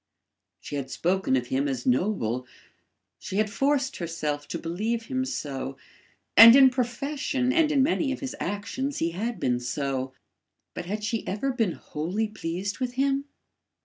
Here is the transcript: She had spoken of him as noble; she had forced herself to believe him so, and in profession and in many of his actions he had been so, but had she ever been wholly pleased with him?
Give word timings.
She 0.59 0.77
had 0.77 0.89
spoken 0.89 1.35
of 1.35 1.45
him 1.49 1.67
as 1.67 1.85
noble; 1.85 2.47
she 3.19 3.35
had 3.35 3.51
forced 3.51 3.97
herself 3.97 4.47
to 4.47 4.57
believe 4.57 5.03
him 5.03 5.23
so, 5.25 5.77
and 6.35 6.55
in 6.55 6.71
profession 6.71 7.53
and 7.53 7.71
in 7.71 7.83
many 7.83 8.11
of 8.11 8.19
his 8.19 8.35
actions 8.39 8.97
he 8.97 9.11
had 9.11 9.39
been 9.39 9.59
so, 9.59 10.13
but 10.73 10.87
had 10.87 11.03
she 11.03 11.27
ever 11.27 11.53
been 11.53 11.73
wholly 11.73 12.27
pleased 12.27 12.79
with 12.79 12.93
him? 12.93 13.25